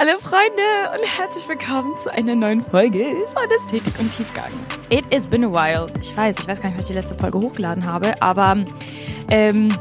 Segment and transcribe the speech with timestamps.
[0.00, 0.62] Hallo Freunde
[0.94, 4.52] und herzlich willkommen zu einer neuen Folge von Ästhetik und Tiefgang.
[4.90, 5.92] It is been a while.
[6.00, 8.58] Ich weiß, ich weiß gar nicht, was ich die letzte Folge hochgeladen habe, aber
[9.28, 9.76] ähm,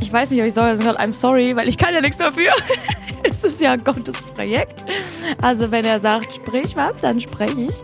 [0.00, 2.52] ich weiß nicht, ob ich soll sagen, I'm sorry, weil ich kann ja nichts dafür.
[3.24, 4.84] es ist ja Gottes Projekt.
[5.42, 7.82] Also wenn er sagt, sprich was, dann spreche ich.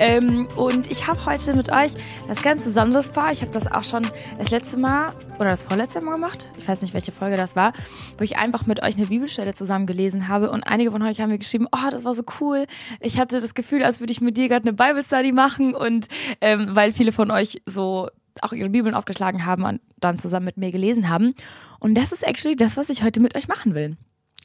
[0.00, 1.92] Ähm, und ich habe heute mit euch
[2.26, 3.28] was ganz Besonderes vor.
[3.30, 4.04] Ich habe das auch schon
[4.36, 6.50] das letzte Mal oder das vorletzte Mal gemacht.
[6.58, 7.72] Ich weiß nicht, welche Folge das war,
[8.16, 10.50] wo ich einfach mit euch eine Bibelstelle zusammen gelesen habe.
[10.50, 12.66] Und einige von euch haben mir geschrieben, oh, das war so cool.
[13.00, 15.74] Ich hatte das Gefühl, als würde ich mit dir gerade eine Bible Study machen.
[15.74, 16.08] Und
[16.40, 18.08] ähm, weil viele von euch so
[18.42, 21.34] auch ihre Bibeln aufgeschlagen haben und dann zusammen mit mir gelesen haben.
[21.78, 23.96] Und das ist actually das, was ich heute mit euch machen will.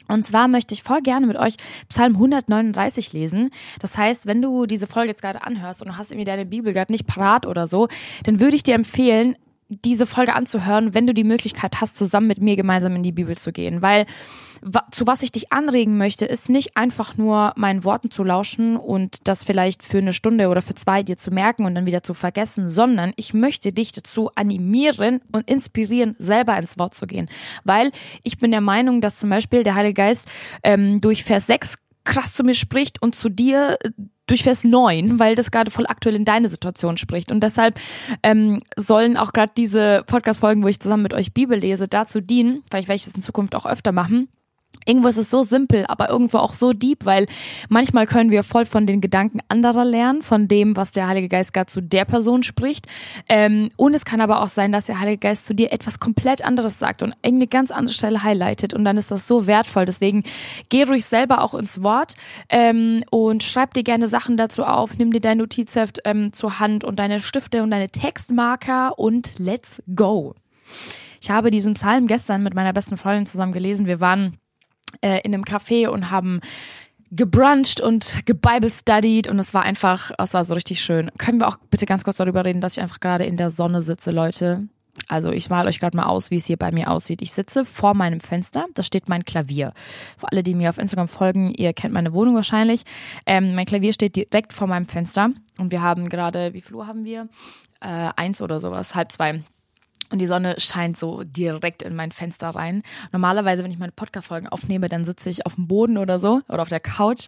[0.08, 1.55] Und zwar möchte ich voll gerne mit euch
[1.89, 3.52] Psalm 139 lesen.
[3.80, 6.73] Das heißt, wenn du diese Folge jetzt gerade anhörst und du hast irgendwie deine Bibel
[6.73, 7.88] gerade nicht parat oder so,
[8.23, 9.36] dann würde ich dir empfehlen,
[9.82, 13.38] diese Folge anzuhören, wenn du die Möglichkeit hast, zusammen mit mir gemeinsam in die Bibel
[13.38, 13.81] zu gehen.
[13.81, 14.05] Weil
[14.91, 19.28] zu was ich dich anregen möchte, ist nicht einfach nur meinen Worten zu lauschen und
[19.28, 22.14] das vielleicht für eine Stunde oder für zwei dir zu merken und dann wieder zu
[22.14, 27.30] vergessen, sondern ich möchte dich dazu animieren und inspirieren, selber ins Wort zu gehen.
[27.64, 27.92] Weil
[28.23, 30.28] ich bin der Meinung, dass zum Beispiel der Heilige Geist
[30.64, 33.90] ähm, durch Vers 6 krass zu mir spricht und zu dir äh,
[34.27, 37.31] durch Vers 9, weil das gerade voll aktuell in deine Situation spricht.
[37.31, 37.79] Und deshalb
[38.21, 42.63] ähm, sollen auch gerade diese Podcast-Folgen, wo ich zusammen mit euch Bibel lese, dazu dienen,
[42.71, 44.29] weil ich werde es in Zukunft auch öfter machen,
[44.85, 47.27] Irgendwo ist es so simpel, aber irgendwo auch so deep, weil
[47.69, 51.53] manchmal können wir voll von den Gedanken anderer lernen, von dem, was der Heilige Geist
[51.53, 52.88] gerade zu der Person spricht.
[53.29, 56.44] Ähm, und es kann aber auch sein, dass der Heilige Geist zu dir etwas komplett
[56.44, 58.73] anderes sagt und irgendeine ganz andere Stelle highlightet.
[58.73, 59.85] Und dann ist das so wertvoll.
[59.85, 60.23] Deswegen
[60.69, 62.16] geh ruhig selber auch ins Wort
[62.49, 64.97] ähm, und schreib dir gerne Sachen dazu auf.
[64.97, 69.81] Nimm dir dein Notizheft ähm, zur Hand und deine Stifte und deine Textmarker und let's
[69.95, 70.35] go.
[71.21, 73.85] Ich habe diesen Psalm gestern mit meiner besten Freundin zusammen gelesen.
[73.85, 74.38] Wir waren
[75.02, 76.41] äh, in einem Café und haben
[77.11, 81.11] gebruncht und gebible studied und es war einfach, es war so richtig schön.
[81.17, 83.81] Können wir auch bitte ganz kurz darüber reden, dass ich einfach gerade in der Sonne
[83.83, 84.68] sitze, Leute?
[85.07, 87.22] Also ich male euch gerade mal aus, wie es hier bei mir aussieht.
[87.22, 89.73] Ich sitze vor meinem Fenster, da steht mein Klavier.
[90.18, 92.84] Für alle, die mir auf Instagram folgen, ihr kennt meine Wohnung wahrscheinlich.
[93.25, 96.88] Ähm, mein Klavier steht direkt vor meinem Fenster und wir haben gerade, wie viel Uhr
[96.88, 97.28] haben wir?
[97.81, 99.41] Äh, eins oder sowas, halb zwei
[100.13, 102.84] und die Sonne scheint so direkt in mein Fenster rein.
[103.12, 106.62] Normalerweise, wenn ich meine Podcast-Folgen aufnehme, dann sitze ich auf dem Boden oder so oder
[106.62, 107.25] auf der Couch.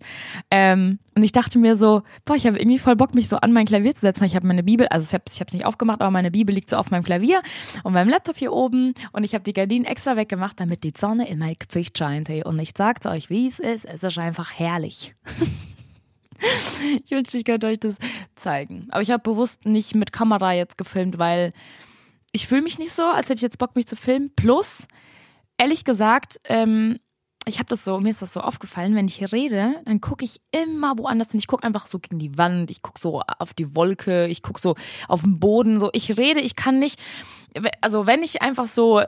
[0.52, 3.54] Ähm, und ich dachte mir so, boah, ich habe irgendwie voll Bock, mich so an
[3.54, 4.24] mein Klavier zu setzen.
[4.26, 6.78] Ich habe meine Bibel, also ich habe es nicht aufgemacht, aber meine Bibel liegt so
[6.78, 7.42] auf meinem Klavier
[7.82, 8.94] und meinem Laptop hier oben.
[9.14, 12.30] Und ich habe die Gardinen extra weggemacht, damit die Sonne in mein Gesicht scheint.
[12.30, 12.44] Hey.
[12.44, 13.86] Und ich sag's euch, wie es ist.
[13.86, 15.16] Es ist einfach herrlich.
[17.04, 17.98] ich wünschte, ich könnte euch das
[18.36, 18.88] zeigen.
[18.92, 21.52] Aber ich habe bewusst nicht mit Kamera jetzt gefilmt, weil
[22.36, 24.30] ich fühle mich nicht so, als hätte ich jetzt Bock, mich zu filmen.
[24.36, 24.80] Plus,
[25.58, 27.00] ehrlich gesagt, ähm,
[27.46, 30.42] ich habe das so, mir ist das so aufgefallen, wenn ich rede, dann gucke ich
[30.52, 31.38] immer woanders hin.
[31.38, 34.60] Ich gucke einfach so gegen die Wand, ich gucke so auf die Wolke, ich gucke
[34.60, 34.76] so
[35.08, 35.80] auf den Boden.
[35.80, 37.00] So, ich rede, ich kann nicht.
[37.80, 39.02] Also wenn ich einfach so,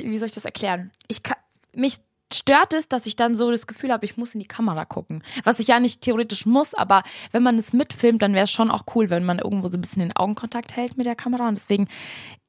[0.00, 0.92] wie soll ich das erklären?
[1.08, 1.38] Ich kann
[1.74, 1.98] mich
[2.34, 5.22] stört es, dass ich dann so das Gefühl habe, ich muss in die Kamera gucken.
[5.44, 8.70] Was ich ja nicht theoretisch muss, aber wenn man es mitfilmt, dann wäre es schon
[8.70, 11.48] auch cool, wenn man irgendwo so ein bisschen den Augenkontakt hält mit der Kamera.
[11.48, 11.88] Und deswegen,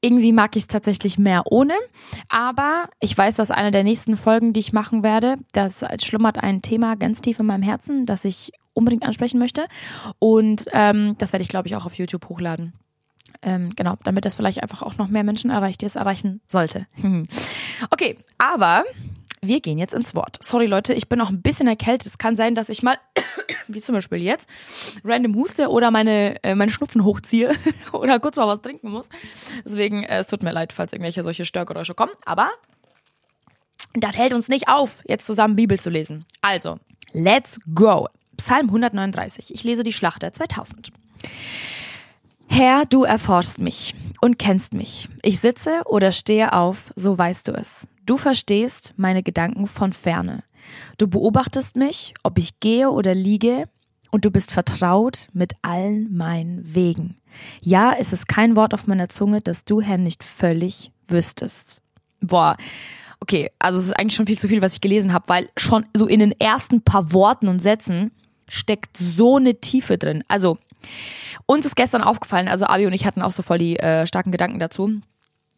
[0.01, 1.73] irgendwie mag ich es tatsächlich mehr ohne.
[2.29, 6.61] Aber ich weiß, dass eine der nächsten Folgen, die ich machen werde, das schlummert ein
[6.61, 9.65] Thema ganz tief in meinem Herzen, das ich unbedingt ansprechen möchte.
[10.19, 12.73] Und ähm, das werde ich, glaube ich, auch auf YouTube hochladen.
[13.41, 16.87] Ähm, genau, damit das vielleicht einfach auch noch mehr Menschen erreicht, die es erreichen sollte.
[17.89, 18.83] okay, aber
[19.43, 20.37] wir gehen jetzt ins Wort.
[20.41, 22.07] Sorry Leute, ich bin auch ein bisschen erkältet.
[22.07, 22.97] Es kann sein, dass ich mal,
[23.67, 24.49] wie zum Beispiel jetzt,
[25.03, 27.53] random huste oder meine, äh, meine Schnupfen hochziehe
[27.91, 29.09] oder kurz mal was trinken muss.
[29.65, 32.11] Deswegen, äh, es tut mir leid, falls irgendwelche solche Störgeräusche kommen.
[32.25, 32.51] Aber
[33.93, 36.25] das hält uns nicht auf, jetzt zusammen Bibel zu lesen.
[36.41, 36.79] Also,
[37.11, 38.07] let's go.
[38.37, 39.53] Psalm 139.
[39.53, 40.91] Ich lese die Schlachter 2000.
[42.47, 45.09] Herr, du erforschst mich und kennst mich.
[45.21, 47.87] Ich sitze oder stehe auf, so weißt du es.
[48.05, 50.43] Du verstehst meine Gedanken von ferne.
[50.97, 53.67] Du beobachtest mich, ob ich gehe oder liege,
[54.13, 57.17] und du bist vertraut mit allen meinen Wegen.
[57.63, 61.81] Ja, es ist kein Wort auf meiner Zunge, das du, Herr, nicht völlig wüsstest.
[62.21, 62.55] Boah.
[63.19, 65.87] Okay, also es ist eigentlich schon viel zu viel, was ich gelesen habe, weil schon
[65.95, 68.11] so in den ersten paar Worten und Sätzen
[68.47, 70.23] steckt so eine Tiefe drin.
[70.27, 70.59] Also,
[71.45, 74.31] uns ist gestern aufgefallen, also Abi und ich hatten auch so voll die äh, starken
[74.31, 75.01] Gedanken dazu.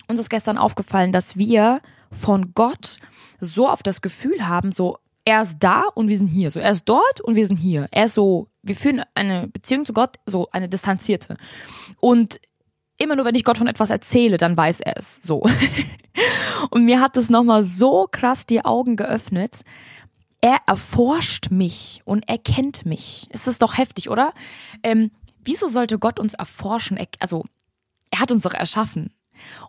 [0.07, 1.81] Uns ist gestern aufgefallen, dass wir
[2.11, 2.97] von Gott
[3.39, 6.51] so auf das Gefühl haben, so er ist da und wir sind hier.
[6.51, 7.87] So er ist dort und wir sind hier.
[7.91, 11.35] Er ist so, wir führen eine Beziehung zu Gott, so eine distanzierte.
[11.99, 12.39] Und
[12.97, 15.19] immer nur wenn ich Gott von etwas erzähle, dann weiß er es.
[15.21, 15.43] So.
[16.69, 19.61] und mir hat das nochmal so krass die Augen geöffnet,
[20.41, 23.27] er erforscht mich und erkennt mich.
[23.31, 24.33] Es ist doch heftig, oder?
[24.83, 25.11] Ähm,
[25.43, 26.99] wieso sollte Gott uns erforschen?
[27.19, 27.45] Also,
[28.11, 29.13] er hat uns doch erschaffen.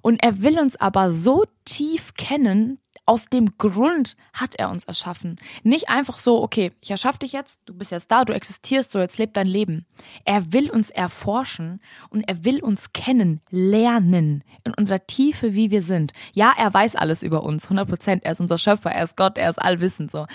[0.03, 5.37] Und er will uns aber so tief kennen, aus dem Grund hat er uns erschaffen.
[5.63, 8.99] Nicht einfach so, okay, ich erschaffe dich jetzt, du bist jetzt da, du existierst so,
[8.99, 9.87] jetzt lebt dein Leben.
[10.25, 11.81] Er will uns erforschen
[12.11, 16.13] und er will uns kennen, lernen in unserer Tiefe, wie wir sind.
[16.33, 18.25] Ja, er weiß alles über uns, 100 Prozent.
[18.25, 20.27] Er ist unser Schöpfer, er ist Gott, er ist allwissend so.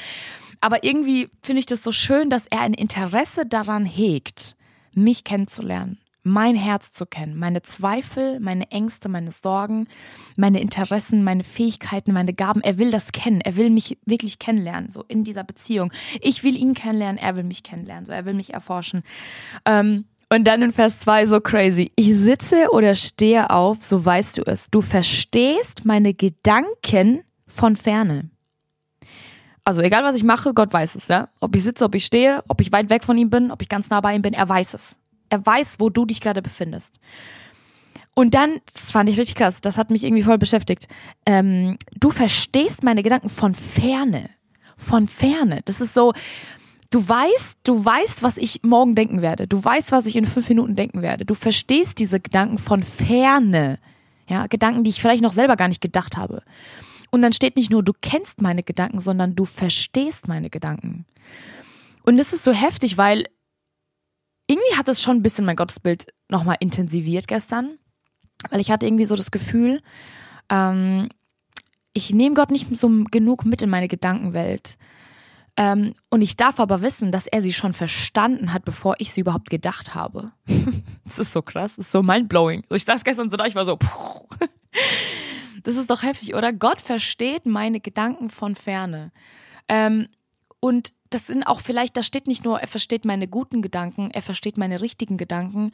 [0.62, 4.56] Aber irgendwie finde ich das so schön, dass er ein Interesse daran hegt,
[4.94, 9.88] mich kennenzulernen mein Herz zu kennen, meine Zweifel, meine Ängste, meine Sorgen,
[10.36, 12.62] meine Interessen, meine Fähigkeiten, meine Gaben.
[12.62, 13.42] Er will das kennen.
[13.42, 15.92] Er will mich wirklich kennenlernen, so in dieser Beziehung.
[16.22, 19.04] Ich will ihn kennenlernen, er will mich kennenlernen, so er will mich erforschen.
[19.66, 21.92] Ähm, und dann in Vers 2 so crazy.
[21.96, 24.70] Ich sitze oder stehe auf, so weißt du es.
[24.70, 28.30] Du verstehst meine Gedanken von ferne.
[29.66, 31.28] Also egal was ich mache, Gott weiß es, ja.
[31.40, 33.70] Ob ich sitze, ob ich stehe, ob ich weit weg von ihm bin, ob ich
[33.70, 34.98] ganz nah bei ihm bin, er weiß es.
[35.32, 37.00] Er weiß, wo du dich gerade befindest.
[38.14, 40.88] Und dann, das fand ich richtig krass, das hat mich irgendwie voll beschäftigt.
[41.26, 44.30] Ähm, du verstehst meine Gedanken von ferne.
[44.76, 45.62] Von ferne.
[45.64, 46.14] Das ist so,
[46.90, 49.48] du weißt, du weißt, was ich morgen denken werde.
[49.48, 51.26] Du weißt, was ich in fünf Minuten denken werde.
[51.26, 53.80] Du verstehst diese Gedanken von ferne.
[54.28, 56.44] Ja, Gedanken, die ich vielleicht noch selber gar nicht gedacht habe.
[57.10, 61.06] Und dann steht nicht nur, du kennst meine Gedanken, sondern du verstehst meine Gedanken.
[62.04, 63.26] Und das ist so heftig, weil
[64.52, 67.78] irgendwie hat es schon ein bisschen mein Gottesbild nochmal intensiviert gestern,
[68.50, 69.82] weil ich hatte irgendwie so das Gefühl,
[70.50, 71.10] ähm,
[71.94, 74.78] ich nehme Gott nicht so genug mit in meine Gedankenwelt.
[75.58, 79.22] Ähm, und ich darf aber wissen, dass er sie schon verstanden hat, bevor ich sie
[79.22, 80.32] überhaupt gedacht habe.
[81.06, 82.64] das ist so krass, das ist so mindblowing.
[82.70, 83.78] Ich saß gestern so da, ich war so,
[85.64, 86.54] das ist doch heftig, oder?
[86.54, 89.12] Gott versteht meine Gedanken von ferne.
[89.68, 90.08] Ähm,
[90.62, 94.22] und das sind auch vielleicht, da steht nicht nur, er versteht meine guten Gedanken, er
[94.22, 95.72] versteht meine richtigen Gedanken,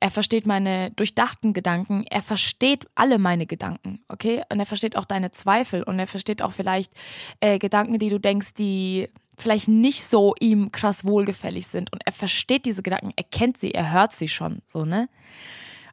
[0.00, 4.42] er versteht meine durchdachten Gedanken, er versteht alle meine Gedanken, okay?
[4.50, 6.92] Und er versteht auch deine Zweifel und er versteht auch vielleicht
[7.40, 11.92] äh, Gedanken, die du denkst, die vielleicht nicht so ihm krass wohlgefällig sind.
[11.92, 15.08] Und er versteht diese Gedanken, er kennt sie, er hört sie schon, so, ne?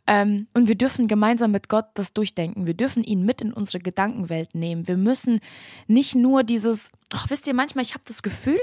[0.08, 2.68] Ähm, und wir dürfen gemeinsam mit Gott das durchdenken.
[2.68, 4.88] Wir dürfen ihn mit in unsere Gedankenwelt nehmen.
[4.88, 5.40] Wir müssen
[5.88, 8.60] nicht nur dieses, ach, wisst ihr, manchmal, ich habe das Gefühl,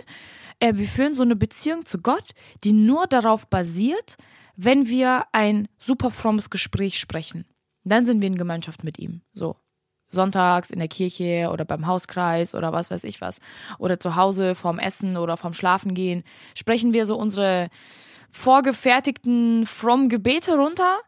[0.61, 2.31] äh, wir führen so eine Beziehung zu Gott,
[2.63, 4.17] die nur darauf basiert,
[4.57, 7.47] wenn wir ein super frommes Gespräch sprechen.
[7.85, 9.23] Dann sind wir in Gemeinschaft mit ihm.
[9.33, 9.57] So.
[10.09, 13.41] Sonntags in der Kirche oder beim Hauskreis oder was weiß ich was.
[13.79, 16.23] Oder zu Hause vorm Essen oder vorm Schlafen gehen.
[16.55, 17.69] Sprechen wir so unsere
[18.31, 20.99] vorgefertigten fromm Gebete runter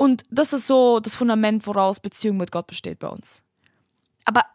[0.00, 3.44] und das ist so das Fundament, woraus Beziehung mit Gott besteht bei uns.
[4.24, 4.46] Aber,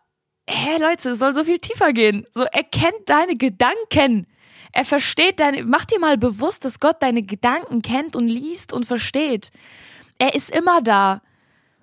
[0.50, 2.26] hä, Leute, es soll so viel tiefer gehen.
[2.34, 4.26] So, er kennt deine Gedanken.
[4.72, 8.88] Er versteht deine, mach dir mal bewusst, dass Gott deine Gedanken kennt und liest und
[8.88, 9.52] versteht.
[10.18, 11.22] Er ist immer da.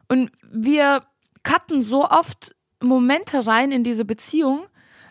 [0.08, 1.06] Und wir
[1.44, 4.66] cutten so oft Momente rein in diese Beziehung,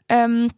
[0.09, 0.51] ähm,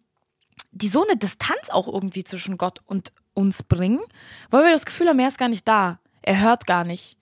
[0.71, 4.01] die so eine Distanz auch irgendwie zwischen Gott und uns bringen,
[4.49, 5.99] weil wir das Gefühl haben, er ist gar nicht da.
[6.23, 7.19] Er hört gar nicht.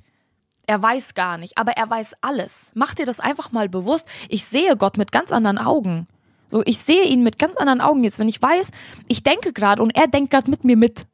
[0.71, 2.71] Er weiß gar nicht, aber er weiß alles.
[2.75, 4.07] Mach dir das einfach mal bewusst.
[4.29, 6.07] Ich sehe Gott mit ganz anderen Augen.
[6.49, 8.71] So, ich sehe ihn mit ganz anderen Augen jetzt, wenn ich weiß,
[9.09, 11.07] ich denke gerade und er denkt gerade mit mir mit.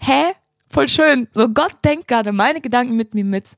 [0.00, 0.32] Hä?
[0.68, 1.28] Voll schön.
[1.32, 3.50] So, Gott denkt gerade meine Gedanken mit mir mit.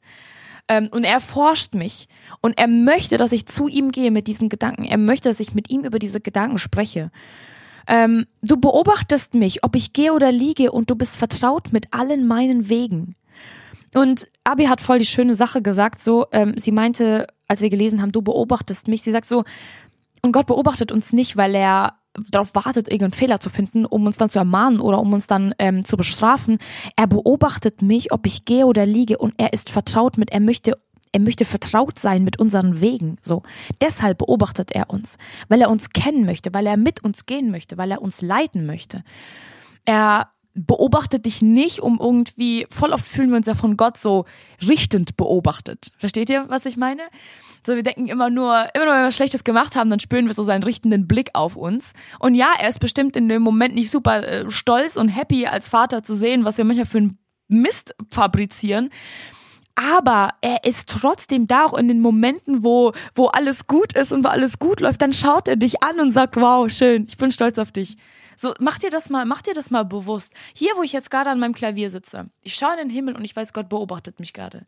[0.68, 2.06] Ähm, und er forscht mich.
[2.42, 4.84] Und er möchte, dass ich zu ihm gehe mit diesen Gedanken.
[4.84, 7.10] Er möchte, dass ich mit ihm über diese Gedanken spreche.
[7.88, 12.26] Ähm, du beobachtest mich, ob ich gehe oder liege, und du bist vertraut mit allen
[12.26, 13.14] meinen Wegen.
[13.94, 18.02] Und Abi hat voll die schöne Sache gesagt, so, ähm, sie meinte, als wir gelesen
[18.02, 19.44] haben, du beobachtest mich, sie sagt so,
[20.22, 21.94] und Gott beobachtet uns nicht, weil er
[22.30, 25.54] darauf wartet, irgendeinen Fehler zu finden, um uns dann zu ermahnen oder um uns dann
[25.58, 26.58] ähm, zu bestrafen.
[26.96, 30.72] Er beobachtet mich, ob ich gehe oder liege und er ist vertraut mit, er möchte
[31.12, 33.16] er möchte vertraut sein mit unseren Wegen.
[33.22, 33.42] So.
[33.80, 35.16] Deshalb beobachtet er uns,
[35.48, 38.66] weil er uns kennen möchte, weil er mit uns gehen möchte, weil er uns leiten
[38.66, 39.02] möchte.
[39.86, 44.24] Er beobachtet dich nicht, um irgendwie, voll oft fühlen wir uns ja von Gott so
[44.66, 45.92] richtend beobachtet.
[45.98, 47.02] Versteht ihr, was ich meine?
[47.66, 50.26] So, wir denken immer nur, immer nur, wenn wir was Schlechtes gemacht haben, dann spüren
[50.26, 51.92] wir so seinen richtenden Blick auf uns.
[52.20, 55.68] Und ja, er ist bestimmt in dem Moment nicht super äh, stolz und happy als
[55.68, 58.90] Vater zu sehen, was wir manchmal für einen Mist fabrizieren.
[59.74, 64.24] Aber er ist trotzdem da, auch in den Momenten, wo, wo alles gut ist und
[64.24, 67.30] wo alles gut läuft, dann schaut er dich an und sagt, wow, schön, ich bin
[67.30, 67.98] stolz auf dich.
[68.36, 70.32] So, mach dir das mal, mach dir das mal bewusst.
[70.54, 73.24] Hier, wo ich jetzt gerade an meinem Klavier sitze, ich schaue in den Himmel und
[73.24, 74.66] ich weiß, Gott beobachtet mich gerade.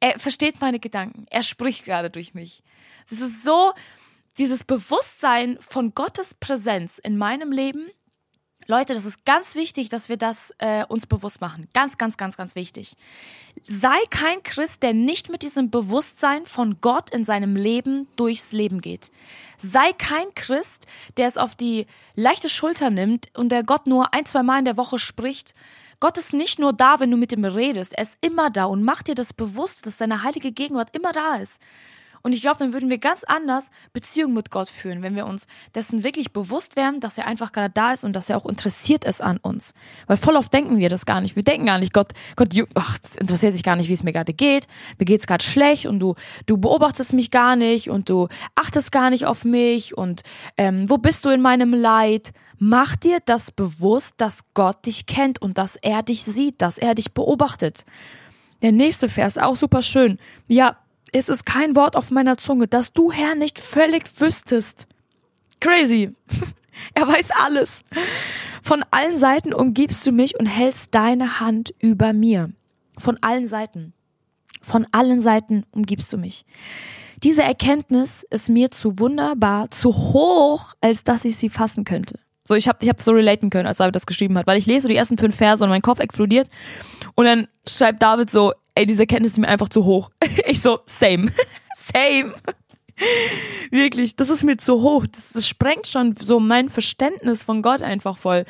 [0.00, 1.26] Er versteht meine Gedanken.
[1.30, 2.62] Er spricht gerade durch mich.
[3.08, 3.72] Das ist so,
[4.38, 7.86] dieses Bewusstsein von Gottes Präsenz in meinem Leben,
[8.68, 11.68] Leute, das ist ganz wichtig, dass wir das äh, uns bewusst machen.
[11.72, 12.96] Ganz, ganz, ganz, ganz wichtig.
[13.62, 18.80] Sei kein Christ, der nicht mit diesem Bewusstsein von Gott in seinem Leben durchs Leben
[18.80, 19.12] geht.
[19.56, 24.26] Sei kein Christ, der es auf die leichte Schulter nimmt und der Gott nur ein,
[24.26, 25.54] zwei Mal in der Woche spricht.
[26.00, 27.92] Gott ist nicht nur da, wenn du mit ihm redest.
[27.94, 31.36] Er ist immer da und mach dir das bewusst, dass seine heilige Gegenwart immer da
[31.36, 31.60] ist.
[32.26, 35.46] Und ich glaube, dann würden wir ganz anders Beziehungen mit Gott führen, wenn wir uns
[35.76, 39.04] dessen wirklich bewusst wären, dass er einfach gerade da ist und dass er auch interessiert
[39.04, 39.74] ist an uns.
[40.08, 41.36] Weil voll oft denken wir das gar nicht.
[41.36, 44.12] Wir denken gar nicht, Gott, Gott, ach, das interessiert sich gar nicht, wie es mir
[44.12, 44.66] gerade geht.
[44.98, 46.16] Mir geht's gerade schlecht und du,
[46.46, 50.22] du beobachtest mich gar nicht und du achtest gar nicht auf mich und
[50.56, 52.32] ähm, wo bist du in meinem Leid?
[52.58, 56.96] Mach dir das bewusst, dass Gott dich kennt und dass er dich sieht, dass er
[56.96, 57.84] dich beobachtet.
[58.62, 60.18] Der nächste Vers, auch super schön.
[60.48, 60.76] Ja,
[61.12, 64.86] ist es kein Wort auf meiner Zunge, dass du, Herr, nicht völlig wüsstest.
[65.60, 66.14] Crazy.
[66.94, 67.82] er weiß alles.
[68.62, 72.50] Von allen Seiten umgibst du mich und hältst deine Hand über mir.
[72.98, 73.92] Von allen Seiten.
[74.62, 76.44] Von allen Seiten umgibst du mich.
[77.22, 82.18] Diese Erkenntnis ist mir zu wunderbar, zu hoch, als dass ich sie fassen könnte.
[82.46, 84.66] So, ich habe ich hab so relaten können, als David das geschrieben hat, weil ich
[84.66, 86.48] lese die ersten fünf Verse und mein Kopf explodiert
[87.14, 90.10] und dann schreibt David so, ey, diese Kenntnis ist mir einfach zu hoch.
[90.46, 91.32] Ich so, same.
[91.92, 92.34] same.
[93.70, 95.06] Wirklich, das ist mir zu hoch.
[95.06, 98.44] Das, das sprengt schon so mein Verständnis von Gott einfach voll.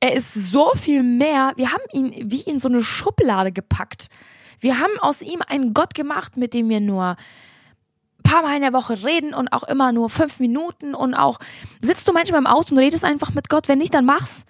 [0.00, 1.52] Er ist so viel mehr.
[1.56, 4.08] Wir haben ihn wie in so eine Schublade gepackt.
[4.60, 7.16] Wir haben aus ihm einen Gott gemacht, mit dem wir nur
[8.28, 11.38] paar Mal in der Woche reden und auch immer nur fünf Minuten und auch
[11.80, 13.68] sitzt du manchmal im Auto und redest einfach mit Gott.
[13.68, 14.44] Wenn nicht, dann mach's.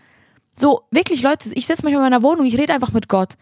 [0.58, 3.34] So, wirklich, Leute, ich sitze manchmal in meiner Wohnung, ich rede einfach mit Gott.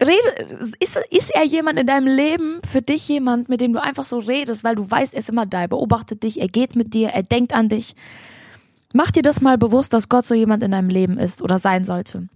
[0.00, 4.04] Rede, ist, ist er jemand in deinem Leben, für dich jemand, mit dem du einfach
[4.04, 6.94] so redest, weil du weißt, er ist immer da, er beobachtet dich, er geht mit
[6.94, 7.94] dir, er denkt an dich.
[8.92, 11.84] Mach dir das mal bewusst, dass Gott so jemand in deinem Leben ist oder sein
[11.84, 12.28] sollte.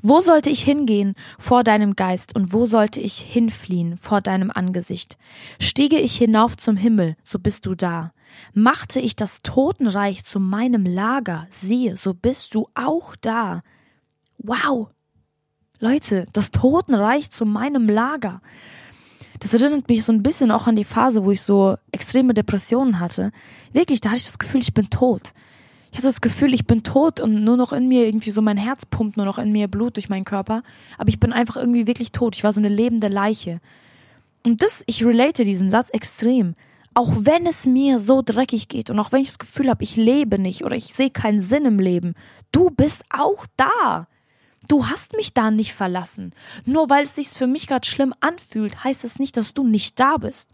[0.00, 5.16] Wo sollte ich hingehen vor deinem Geist und wo sollte ich hinfliehen vor deinem Angesicht?
[5.58, 8.12] Stiege ich hinauf zum Himmel, so bist du da.
[8.52, 13.62] Machte ich das Totenreich zu meinem Lager, siehe, so bist du auch da.
[14.38, 14.90] Wow,
[15.84, 18.40] Leute, das Totenreich zu meinem Lager.
[19.40, 23.00] Das erinnert mich so ein bisschen auch an die Phase, wo ich so extreme Depressionen
[23.00, 23.32] hatte.
[23.74, 25.34] Wirklich, da hatte ich das Gefühl, ich bin tot.
[25.90, 28.56] Ich hatte das Gefühl, ich bin tot und nur noch in mir irgendwie so mein
[28.56, 30.62] Herz pumpt nur noch in mir Blut durch meinen Körper.
[30.96, 32.34] Aber ich bin einfach irgendwie wirklich tot.
[32.34, 33.60] Ich war so eine lebende Leiche.
[34.42, 36.54] Und das, ich relate diesen Satz extrem.
[36.94, 39.96] Auch wenn es mir so dreckig geht und auch wenn ich das Gefühl habe, ich
[39.96, 42.14] lebe nicht oder ich sehe keinen Sinn im Leben,
[42.52, 44.06] du bist auch da.
[44.68, 46.32] Du hast mich da nicht verlassen.
[46.64, 49.66] Nur weil es sich für mich gerade schlimm anfühlt, heißt es das nicht, dass du
[49.66, 50.50] nicht da bist.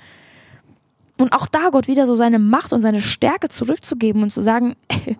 [1.18, 4.76] Und auch da Gott wieder so seine Macht und seine Stärke zurückzugeben und zu sagen,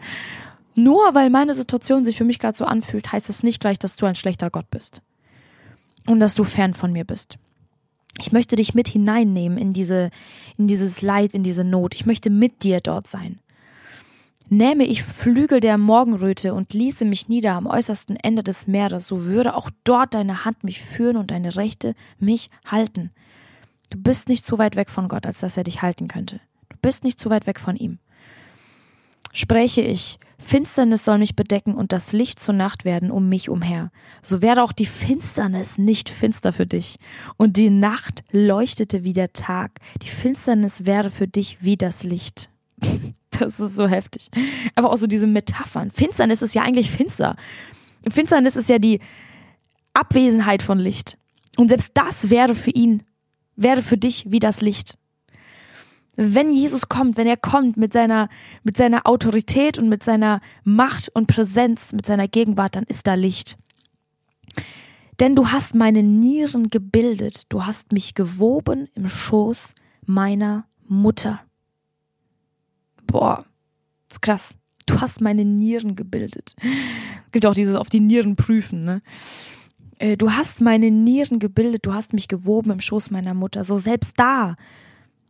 [0.74, 3.78] nur weil meine Situation sich für mich gerade so anfühlt, heißt es das nicht gleich,
[3.78, 5.02] dass du ein schlechter Gott bist.
[6.06, 7.36] Und dass du fern von mir bist.
[8.18, 10.10] Ich möchte dich mit hineinnehmen in diese,
[10.56, 11.94] in dieses Leid, in diese Not.
[11.94, 13.38] Ich möchte mit dir dort sein.
[14.52, 19.26] Nähme ich Flügel der Morgenröte und ließe mich nieder am äußersten Ende des Meeres, so
[19.26, 23.12] würde auch dort deine Hand mich führen und deine Rechte mich halten.
[23.90, 26.40] Du bist nicht zu weit weg von Gott, als dass er dich halten könnte.
[26.68, 28.00] Du bist nicht zu weit weg von ihm.
[29.32, 33.92] Spreche ich, Finsternis soll mich bedecken und das Licht zur Nacht werden um mich umher.
[34.20, 36.96] So werde auch die Finsternis nicht finster für dich.
[37.36, 39.78] Und die Nacht leuchtete wie der Tag.
[40.02, 42.49] Die Finsternis wäre für dich wie das Licht.
[43.38, 44.28] Das ist so heftig.
[44.74, 45.90] Einfach auch so diese Metaphern.
[45.90, 47.36] Finsternis ist ja eigentlich finster.
[48.06, 49.00] Finsternis ist ja die
[49.94, 51.16] Abwesenheit von Licht.
[51.56, 53.02] Und selbst das wäre für ihn,
[53.56, 54.98] wäre für dich wie das Licht.
[56.16, 58.28] Wenn Jesus kommt, wenn er kommt mit seiner,
[58.62, 63.14] mit seiner Autorität und mit seiner Macht und Präsenz, mit seiner Gegenwart, dann ist da
[63.14, 63.56] Licht.
[65.18, 71.40] Denn du hast meine Nieren gebildet, du hast mich gewoben im Schoß meiner Mutter
[73.10, 73.44] boah,
[74.10, 74.56] ist krass.
[74.86, 76.54] Du hast meine Nieren gebildet.
[77.32, 79.02] Gibt auch dieses auf die Nieren prüfen, ne?
[79.98, 83.62] Äh, du hast meine Nieren gebildet, du hast mich gewoben im Schoß meiner Mutter.
[83.62, 84.56] So selbst da.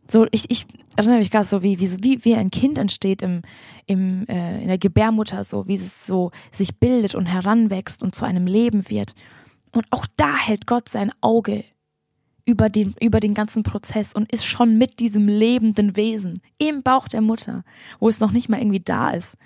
[0.09, 3.43] So, ich, ich erinnere mich gerade so, wie, wie, wie ein Kind entsteht im,
[3.85, 8.25] im, äh, in der Gebärmutter, so, wie es so sich bildet und heranwächst und zu
[8.25, 9.13] einem Leben wird.
[9.73, 11.63] Und auch da hält Gott sein Auge
[12.45, 17.07] über den, über den ganzen Prozess und ist schon mit diesem lebenden Wesen im Bauch
[17.07, 17.63] der Mutter,
[17.99, 19.37] wo es noch nicht mal irgendwie da ist.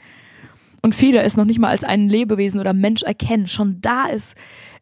[0.81, 3.47] Und viele es noch nicht mal als ein Lebewesen oder Mensch erkennen.
[3.47, 4.35] Schon da ist,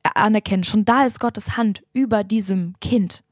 [0.04, 3.24] anerkennen, schon da ist Gottes Hand über diesem Kind.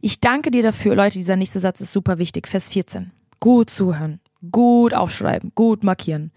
[0.00, 2.48] Ich danke dir dafür, Leute, dieser nächste Satz ist super wichtig.
[2.48, 3.12] Vers 14.
[3.40, 4.20] Gut zuhören,
[4.50, 6.32] gut aufschreiben, gut markieren.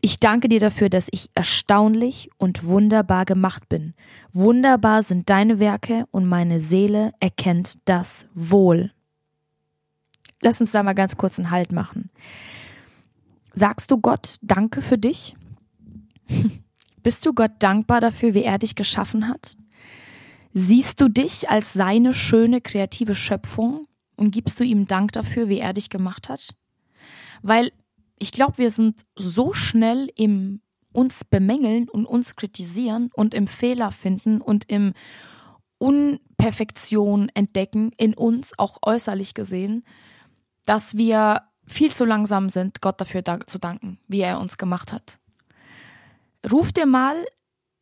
[0.00, 3.94] Ich danke dir dafür, dass ich erstaunlich und wunderbar gemacht bin.
[4.32, 8.92] Wunderbar sind deine Werke und meine Seele erkennt das wohl.
[10.40, 12.10] Lass uns da mal ganz kurz einen Halt machen.
[13.52, 15.34] Sagst du Gott Danke für dich?
[17.02, 19.56] Bist du Gott dankbar dafür, wie er dich geschaffen hat?
[20.52, 23.86] Siehst du dich als seine schöne kreative Schöpfung
[24.16, 26.54] und gibst du ihm Dank dafür, wie er dich gemacht hat?
[27.42, 27.72] Weil
[28.18, 30.60] ich glaube, wir sind so schnell im
[30.92, 34.94] uns bemängeln und uns kritisieren und im Fehler finden und im
[35.78, 39.84] Unperfektion entdecken in uns, auch äußerlich gesehen,
[40.66, 45.18] dass wir viel zu langsam sind, Gott dafür zu danken, wie er uns gemacht hat.
[46.50, 47.24] Ruf dir mal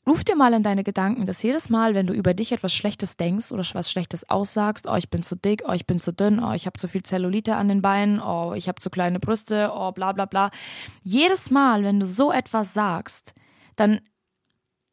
[0.09, 3.17] Ruf dir mal in deine Gedanken, dass jedes Mal, wenn du über dich etwas Schlechtes
[3.17, 6.39] denkst oder was Schlechtes aussagst, oh, ich bin zu dick, oh, ich bin zu dünn,
[6.39, 9.73] oh, ich habe zu viel Zellulite an den Beinen, oh, ich habe zu kleine Brüste,
[9.75, 10.51] oh, bla bla bla.
[11.03, 13.35] Jedes Mal, wenn du so etwas sagst,
[13.75, 14.01] dann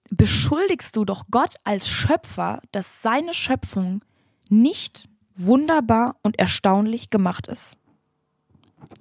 [0.10, 4.04] beschuldigst du doch Gott als Schöpfer, dass seine Schöpfung
[4.50, 7.78] nicht wunderbar und erstaunlich gemacht ist.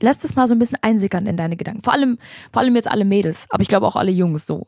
[0.00, 1.82] Lass das mal so ein bisschen einsickern in deine Gedanken.
[1.82, 2.18] Vor allem,
[2.52, 4.66] vor allem jetzt alle Mädels, aber ich glaube auch alle Jungs so.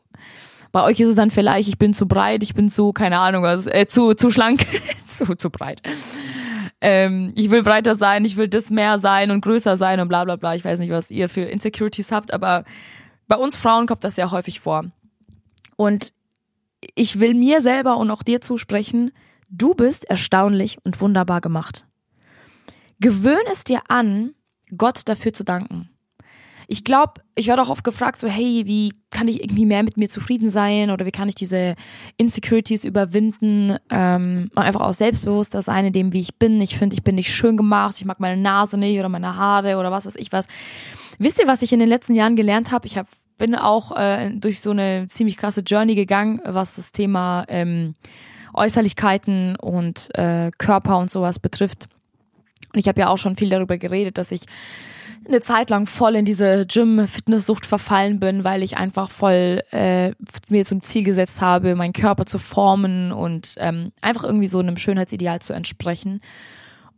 [0.75, 3.43] Bei euch ist es dann vielleicht, ich bin zu breit, ich bin zu, keine Ahnung
[3.43, 4.65] was, äh, zu, zu schlank,
[5.07, 5.81] zu, zu breit.
[6.81, 10.25] Ähm, ich will breiter sein, ich will das mehr sein und größer sein und bla
[10.25, 10.53] bla bla.
[10.53, 12.65] Ich weiß nicht, was ihr für Insecurities habt, aber
[13.29, 14.83] bei uns Frauen kommt das sehr häufig vor.
[15.77, 16.11] Und
[16.95, 19.13] ich will mir selber und auch dir zusprechen,
[19.49, 21.87] du bist erstaunlich und wunderbar gemacht.
[22.99, 24.33] Gewöhn es dir an,
[24.75, 25.94] Gott dafür zu danken
[26.67, 29.97] ich glaube, ich werde auch oft gefragt, so, hey, wie kann ich irgendwie mehr mit
[29.97, 31.75] mir zufrieden sein oder wie kann ich diese
[32.17, 36.59] Insecurities überwinden, ähm, einfach auch selbstbewusster sein in dem, wie ich bin.
[36.61, 39.77] Ich finde, ich bin nicht schön gemacht, ich mag meine Nase nicht oder meine Haare
[39.77, 40.47] oder was weiß ich was.
[41.17, 42.87] Wisst ihr, was ich in den letzten Jahren gelernt habe?
[42.87, 43.07] Ich hab,
[43.37, 47.95] bin auch äh, durch so eine ziemlich krasse Journey gegangen, was das Thema ähm,
[48.53, 51.87] Äußerlichkeiten und äh, Körper und sowas betrifft.
[52.73, 54.41] Und ich habe ja auch schon viel darüber geredet, dass ich
[55.27, 60.11] eine Zeit lang voll in diese Gym-Fitnesssucht verfallen bin, weil ich einfach voll äh,
[60.49, 64.77] mir zum Ziel gesetzt habe, meinen Körper zu formen und ähm, einfach irgendwie so einem
[64.77, 66.21] Schönheitsideal zu entsprechen.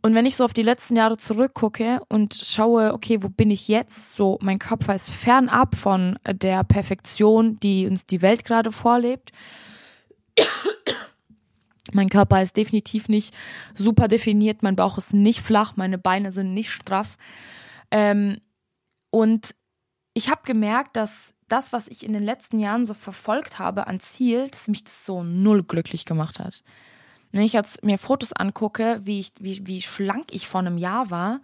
[0.00, 3.66] Und wenn ich so auf die letzten Jahre zurückgucke und schaue, okay, wo bin ich
[3.66, 4.16] jetzt?
[4.16, 9.32] So, mein Körper ist fernab von der Perfektion, die uns die Welt gerade vorlebt.
[11.92, 13.34] Mein Körper ist definitiv nicht
[13.74, 17.16] super definiert, mein Bauch ist nicht flach, meine Beine sind nicht straff.
[17.90, 18.40] Ähm,
[19.10, 19.54] und
[20.14, 24.00] ich habe gemerkt, dass das, was ich in den letzten Jahren so verfolgt habe an
[24.00, 26.62] Ziel, dass mich das so null glücklich gemacht hat.
[27.32, 31.10] Wenn ich jetzt mir Fotos angucke, wie, ich, wie, wie schlank ich vor einem Jahr
[31.10, 31.40] war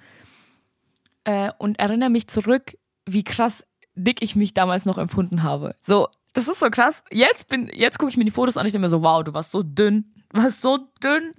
[1.24, 2.76] äh, und erinnere mich zurück,
[3.07, 5.70] wie krass dick ich mich damals noch empfunden habe.
[5.83, 7.04] So, das ist so krass.
[7.12, 9.35] Jetzt jetzt gucke ich mir die Fotos an und ich denke mir so, wow, du
[9.35, 10.13] warst so dünn,
[10.44, 11.32] war so dünn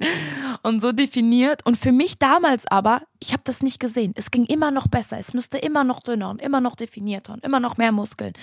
[0.64, 1.66] und so definiert.
[1.66, 4.14] Und für mich damals aber, ich habe das nicht gesehen.
[4.16, 5.20] Es ging immer noch besser.
[5.20, 8.34] Es müsste immer noch dünner und immer noch definierter und immer noch mehr Muskeln.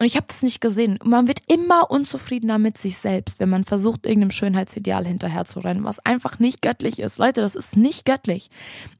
[0.00, 0.98] Und ich habe das nicht gesehen.
[1.04, 6.40] Man wird immer unzufriedener mit sich selbst, wenn man versucht, irgendeinem Schönheitsideal hinterherzurennen, was einfach
[6.40, 7.18] nicht göttlich ist.
[7.18, 8.50] Leute, das ist nicht göttlich.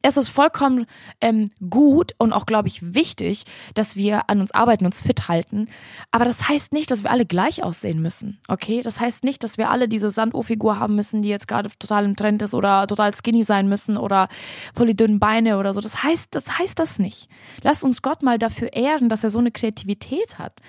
[0.03, 0.87] Es ist vollkommen
[1.21, 5.69] ähm, gut und auch, glaube ich, wichtig, dass wir an uns arbeiten, uns fit halten.
[6.13, 8.39] Aber das heißt nicht, dass wir alle gleich aussehen müssen.
[8.47, 8.81] Okay?
[8.83, 12.15] Das heißt nicht, dass wir alle diese Sanduhrfigur haben müssen, die jetzt gerade total im
[12.15, 14.29] Trend ist oder total skinny sein müssen oder
[14.75, 15.81] voll die dünnen Beine oder so.
[15.81, 17.29] Das heißt, das heißt das nicht.
[17.63, 20.61] Lass uns Gott mal dafür ehren, dass er so eine Kreativität hat.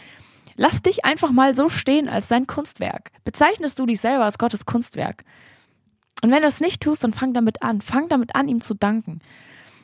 [0.55, 3.11] Lass dich einfach mal so stehen als sein Kunstwerk.
[3.23, 5.23] Bezeichnest du dich selber als Gottes Kunstwerk?
[6.23, 7.81] Und wenn du das nicht tust, dann fang damit an.
[7.81, 9.19] Fang damit an, ihm zu danken.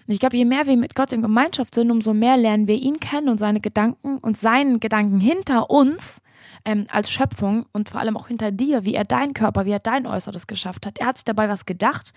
[0.07, 2.75] Und ich glaube, je mehr wir mit Gott in Gemeinschaft sind, umso mehr lernen wir
[2.75, 6.21] ihn kennen und seine Gedanken und seinen Gedanken hinter uns
[6.65, 9.79] ähm, als Schöpfung und vor allem auch hinter dir, wie er deinen Körper, wie er
[9.79, 10.97] dein Äußeres geschafft hat.
[10.97, 12.13] Er hat sich dabei was gedacht.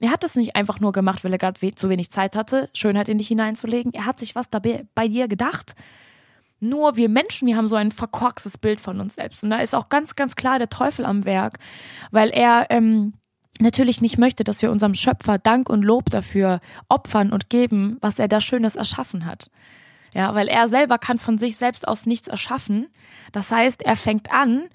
[0.00, 3.08] Er hat das nicht einfach nur gemacht, weil er gerade zu wenig Zeit hatte, Schönheit
[3.08, 3.94] in dich hineinzulegen.
[3.94, 5.74] Er hat sich was dabei bei dir gedacht.
[6.60, 9.42] Nur wir Menschen, wir haben so ein verkorkstes Bild von uns selbst.
[9.42, 11.58] Und da ist auch ganz, ganz klar der Teufel am Werk,
[12.10, 13.12] weil er ähm,
[13.60, 18.18] natürlich nicht möchte, dass wir unserem Schöpfer Dank und Lob dafür opfern und geben, was
[18.18, 19.50] er da Schönes erschaffen hat.
[20.14, 22.86] Ja, weil er selber kann von sich selbst aus nichts erschaffen.
[23.32, 24.68] Das heißt, er fängt an,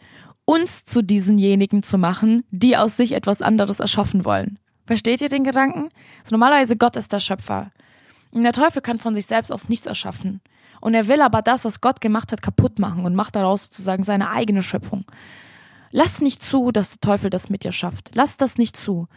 [0.45, 4.59] uns zu diesenjenigen zu machen, die aus sich etwas anderes erschaffen wollen.
[4.85, 5.89] Versteht ihr den Gedanken?
[6.19, 7.71] Also normalerweise Gott ist der Schöpfer.
[8.31, 10.41] Und der Teufel kann von sich selbst aus nichts erschaffen.
[10.81, 14.03] Und er will aber das, was Gott gemacht hat, kaputt machen und macht daraus sozusagen
[14.03, 15.05] seine eigene Schöpfung.
[15.91, 18.11] Lass nicht zu, dass der Teufel das mit dir schafft.
[18.13, 19.07] Lass das nicht zu.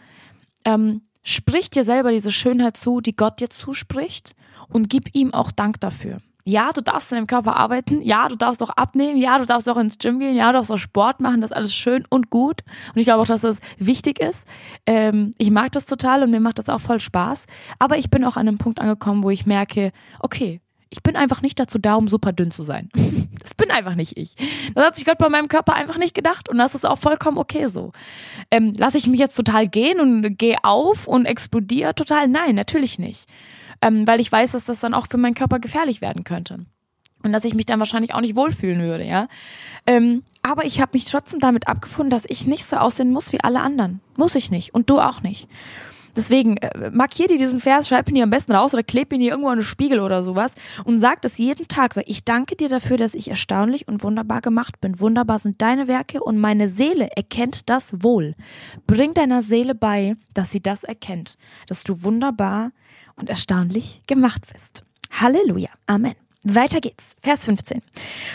[0.64, 4.37] Ähm, Sprich dir selber diese Schönheit zu, die Gott dir zuspricht
[4.68, 6.18] und gib ihm auch Dank dafür.
[6.44, 8.03] Ja, du darfst in deinem Körper arbeiten.
[8.03, 9.16] Ja, du darfst auch abnehmen.
[9.16, 10.37] Ja, du darfst auch ins Gym gehen.
[10.37, 11.40] Ja, du darfst auch Sport machen.
[11.40, 12.61] Das ist alles schön und gut.
[12.94, 14.46] Und ich glaube auch, dass das wichtig ist.
[14.85, 17.46] Ähm, ich mag das total und mir macht das auch voll Spaß.
[17.79, 20.61] Aber ich bin auch an einem Punkt angekommen, wo ich merke, okay,
[20.95, 22.89] ich bin einfach nicht dazu da, um super dünn zu sein.
[23.45, 24.37] Das bin einfach nicht ich.
[24.75, 27.37] Das hat sich Gott bei meinem Körper einfach nicht gedacht und das ist auch vollkommen
[27.37, 27.93] okay so.
[28.51, 32.27] Ähm, Lasse ich mich jetzt total gehen und gehe auf und explodiere total?
[32.29, 33.29] Nein, natürlich nicht
[33.85, 36.65] ähm, weil ich weiß, dass das dann auch für meinen Körper gefährlich werden könnte.
[37.23, 39.29] Und dass ich mich dann wahrscheinlich auch nicht wohlfühlen würde, ja.
[39.87, 43.41] Ähm, aber ich habe mich trotzdem damit abgefunden, dass ich nicht so aussehen muss wie
[43.41, 44.01] alle anderen.
[44.17, 44.75] Muss ich nicht.
[44.75, 45.49] Und du auch nicht.
[46.16, 49.20] Deswegen äh, markier dir diesen Vers, schreib ihn dir am besten raus oder kleb ihn
[49.20, 51.94] dir irgendwo an den Spiegel oder sowas und sag das jeden Tag.
[51.94, 55.00] Sag, ich danke dir dafür, dass ich erstaunlich und wunderbar gemacht bin.
[55.00, 58.35] Wunderbar sind deine Werke und meine Seele erkennt das wohl.
[58.87, 61.37] Bring deiner Seele bei, dass sie das erkennt,
[61.68, 62.70] dass du wunderbar
[63.16, 64.85] und erstaunlich gemacht bist.
[65.11, 65.70] Halleluja.
[65.87, 66.14] Amen.
[66.44, 67.16] Weiter geht's.
[67.22, 67.81] Vers 15.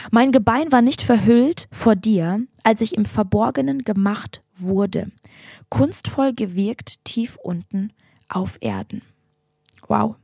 [0.10, 5.12] Mein Gebein war nicht verhüllt vor dir, als ich im Verborgenen gemacht wurde.
[5.70, 7.94] Kunstvoll gewirkt tief unten
[8.28, 9.02] auf Erden.
[9.88, 10.16] Wow.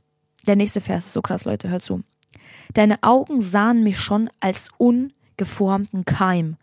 [0.48, 2.04] Der nächste Vers ist so krass, Leute, hört zu.
[2.74, 6.58] Deine Augen sahen mich schon als ungeformten Keim.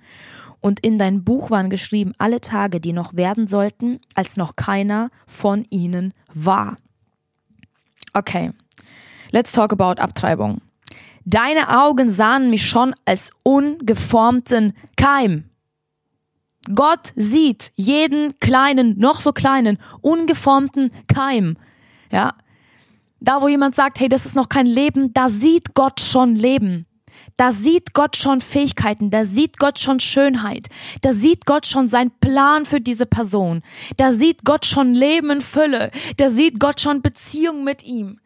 [0.60, 5.10] Und in dein Buch waren geschrieben alle Tage, die noch werden sollten, als noch keiner
[5.26, 6.76] von ihnen war.
[8.14, 8.52] Okay.
[9.32, 10.60] Let's talk about Abtreibung.
[11.24, 15.44] Deine Augen sahen mich schon als ungeformten Keim.
[16.74, 21.56] Gott sieht jeden kleinen, noch so kleinen, ungeformten Keim.
[22.10, 22.34] Ja.
[23.20, 26.86] Da, wo jemand sagt, hey, das ist noch kein Leben, da sieht Gott schon Leben.
[27.36, 30.68] Da sieht Gott schon Fähigkeiten, da sieht Gott schon Schönheit,
[31.00, 33.62] da sieht Gott schon seinen Plan für diese Person,
[33.96, 38.20] da sieht Gott schon Leben in Fülle, da sieht Gott schon Beziehung mit ihm.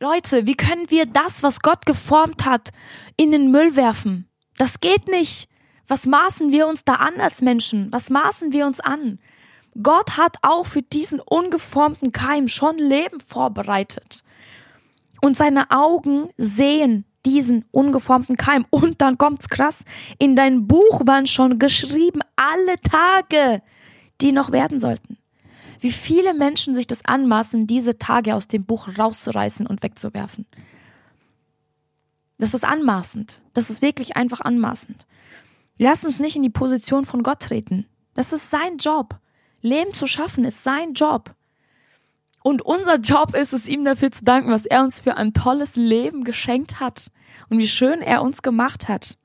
[0.00, 2.70] Leute, wie können wir das, was Gott geformt hat,
[3.16, 4.28] in den Müll werfen?
[4.58, 5.48] Das geht nicht.
[5.88, 7.92] Was maßen wir uns da an als Menschen?
[7.92, 9.18] Was maßen wir uns an?
[9.82, 14.22] Gott hat auch für diesen ungeformten Keim schon Leben vorbereitet.
[15.20, 18.66] Und seine Augen sehen diesen ungeformten Keim.
[18.70, 19.78] Und dann kommt's krass.
[20.18, 23.62] In dein Buch waren schon geschrieben alle Tage,
[24.20, 25.18] die noch werden sollten.
[25.80, 30.46] Wie viele Menschen sich das anmaßen, diese Tage aus dem Buch rauszureißen und wegzuwerfen.
[32.38, 33.40] Das ist anmaßend.
[33.54, 35.06] Das ist wirklich einfach anmaßend.
[35.82, 37.86] Lass uns nicht in die Position von Gott treten.
[38.14, 39.18] Das ist sein Job.
[39.62, 41.34] Leben zu schaffen ist sein Job.
[42.44, 45.74] Und unser Job ist es, ihm dafür zu danken, was er uns für ein tolles
[45.74, 47.10] Leben geschenkt hat
[47.48, 49.16] und wie schön er uns gemacht hat.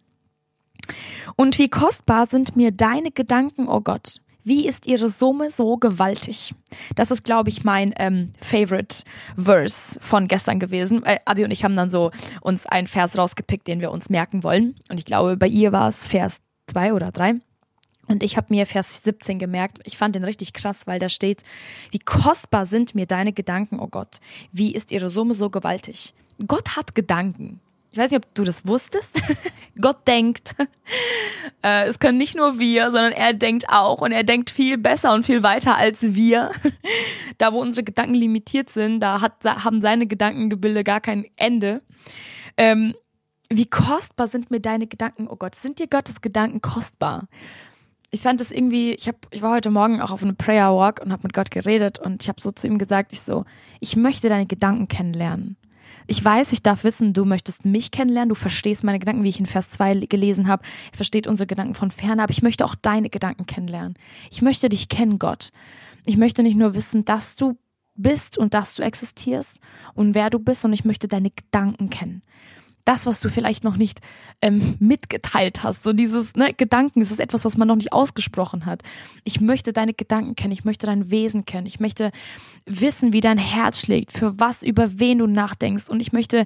[1.36, 4.20] Und wie kostbar sind mir deine Gedanken, oh Gott.
[4.44, 6.56] Wie ist ihre Summe so gewaltig?
[6.96, 9.04] Das ist, glaube ich, mein ähm, Favorite
[9.36, 11.04] Verse von gestern gewesen.
[11.04, 12.10] Äh, Abi und ich haben dann so
[12.42, 14.74] uns einen Vers rausgepickt, den wir uns merken wollen.
[14.90, 17.36] Und ich glaube, bei ihr war es Vers zwei oder drei.
[18.08, 21.44] Und ich habe mir Vers 17 gemerkt, ich fand den richtig krass, weil da steht,
[21.92, 24.20] wie kostbar sind mir deine Gedanken, oh Gott,
[24.52, 26.14] wie ist ihre Summe so gewaltig.
[26.46, 27.60] Gott hat Gedanken.
[27.92, 29.22] Ich weiß nicht, ob du das wusstest.
[29.82, 30.56] Gott denkt.
[31.64, 35.12] Äh, es können nicht nur wir, sondern er denkt auch und er denkt viel besser
[35.14, 36.52] und viel weiter als wir.
[37.40, 41.82] Da, wo unsere Gedanken limitiert sind, da hat, haben seine Gedankengebilde gar kein Ende.
[42.56, 42.94] Ähm,
[43.50, 45.28] wie kostbar sind mir deine Gedanken?
[45.28, 47.28] Oh Gott, sind dir Gottes Gedanken kostbar?
[48.10, 51.02] ich fand das irgendwie, ich habe, ich war heute Morgen auch auf einem Prayer Walk
[51.04, 53.46] und habe mit Gott geredet und ich habe so zu ihm gesagt, ich so,
[53.80, 55.58] ich möchte deine Gedanken kennenlernen.
[56.10, 59.42] Ich weiß, ich darf wissen, du möchtest mich kennenlernen, du verstehst meine Gedanken, wie ich
[59.42, 62.76] in Vers 2 gelesen habe, er versteht unsere Gedanken von ferne, aber ich möchte auch
[62.76, 63.96] deine Gedanken kennenlernen.
[64.32, 65.52] Ich möchte dich kennen, Gott.
[66.06, 67.58] Ich möchte nicht nur wissen, dass du
[67.96, 69.60] bist und dass du existierst
[69.96, 72.22] und wer du bist, sondern ich möchte deine Gedanken kennen
[72.88, 74.00] das, was du vielleicht noch nicht
[74.42, 75.84] ähm, mitgeteilt hast.
[75.84, 78.82] So dieses ne, Gedanken, ist etwas, was man noch nicht ausgesprochen hat.
[79.26, 82.12] Ich möchte deine Gedanken kennen, ich möchte dein Wesen kennen, ich möchte
[82.66, 85.90] wissen, wie dein Herz schlägt, für was, über wen du nachdenkst.
[85.90, 86.46] Und ich möchte,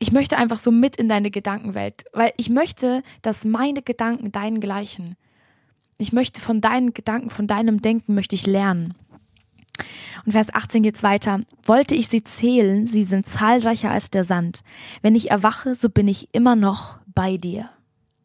[0.00, 4.58] ich möchte einfach so mit in deine Gedankenwelt, weil ich möchte, dass meine Gedanken deinen
[4.58, 5.16] gleichen.
[5.96, 8.94] Ich möchte von deinen Gedanken, von deinem Denken möchte ich lernen.
[10.24, 11.40] Und Vers 18 geht's weiter.
[11.64, 14.62] Wollte ich sie zählen, sie sind zahlreicher als der Sand.
[15.02, 17.70] Wenn ich erwache, so bin ich immer noch bei dir.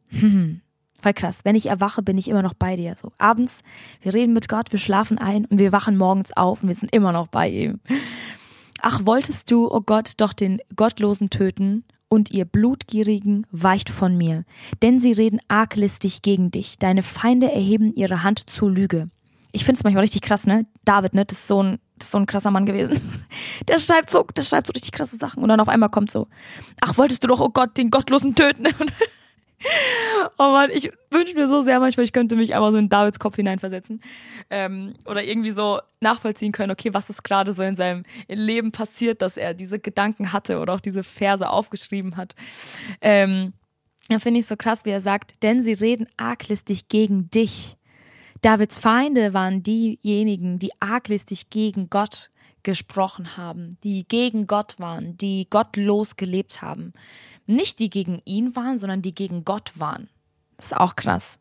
[0.09, 0.61] Hm,
[1.01, 1.39] voll krass.
[1.43, 2.95] Wenn ich erwache, bin ich immer noch bei dir.
[2.99, 3.61] So abends,
[4.01, 6.93] wir reden mit Gott, wir schlafen ein und wir wachen morgens auf und wir sind
[6.93, 7.79] immer noch bei ihm.
[8.81, 14.45] Ach, wolltest du, oh Gott, doch den Gottlosen töten und ihr Blutgierigen weicht von mir,
[14.81, 16.79] denn sie reden arglistig gegen dich.
[16.79, 19.09] Deine Feinde erheben ihre Hand zur Lüge.
[19.51, 20.65] Ich finde es manchmal richtig krass, ne?
[20.85, 21.25] David, ne?
[21.25, 22.99] Das ist so ein, das ist so ein krasser Mann gewesen.
[23.67, 26.27] Der schreibt so, der schreibt so richtig krasse Sachen und dann auf einmal kommt so,
[26.81, 28.67] ach, wolltest du doch, oh Gott, den Gottlosen töten?
[30.37, 33.19] oh Mann, ich wünsche mir so sehr manchmal, ich könnte mich einmal so in Davids
[33.19, 34.01] Kopf hineinversetzen.
[34.49, 39.21] Ähm, oder irgendwie so nachvollziehen können, okay, was ist gerade so in seinem Leben passiert,
[39.21, 42.35] dass er diese Gedanken hatte oder auch diese Verse aufgeschrieben hat.
[43.01, 43.53] Ähm,
[44.07, 47.77] da finde ich so krass, wie er sagt, denn sie reden arglistig gegen dich.
[48.41, 52.29] Davids Feinde waren diejenigen, die arglistig gegen Gott
[52.63, 56.93] gesprochen haben, die gegen Gott waren, die gottlos gelebt haben.
[57.45, 60.09] Nicht die gegen ihn waren, sondern die gegen Gott waren.
[60.57, 61.39] Das ist auch krass.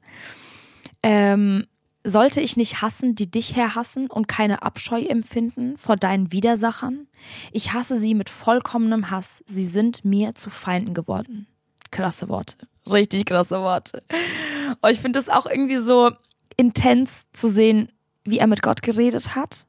[1.03, 1.67] Ähm,
[2.05, 7.09] sollte ich nicht hassen, die dich herhassen und keine Abscheu empfinden vor deinen Widersachern?
[7.53, 9.43] Ich hasse sie mit vollkommenem Hass.
[9.47, 11.47] Sie sind mir zu Feinden geworden.
[11.91, 12.57] Krasse Worte.
[12.91, 14.03] Richtig krasse Worte.
[14.81, 16.13] Und ich finde das auch irgendwie so,
[16.59, 17.91] intens zu sehen,
[18.25, 19.67] wie er mit Gott geredet hat.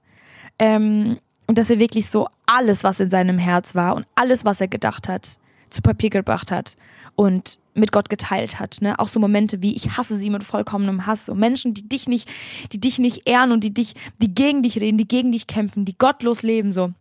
[0.57, 4.59] Ähm, und dass er wirklich so alles, was in seinem Herz war und alles, was
[4.59, 6.75] er gedacht hat, zu Papier gebracht hat
[7.15, 8.77] und mit Gott geteilt hat.
[8.81, 8.99] Ne?
[8.99, 11.25] Auch so Momente wie ich hasse sie mit vollkommenem Hass.
[11.25, 12.29] So Menschen, die dich nicht,
[12.71, 15.85] die dich nicht ehren und die dich, die gegen dich reden, die gegen dich kämpfen,
[15.85, 16.91] die gottlos leben so.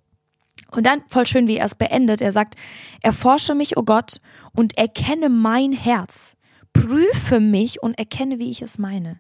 [0.71, 2.21] Und dann voll schön, wie er es beendet.
[2.21, 2.57] Er sagt,
[3.01, 4.21] erforsche mich, o oh Gott,
[4.53, 6.37] und erkenne mein Herz.
[6.73, 9.19] Prüfe mich und erkenne, wie ich es meine.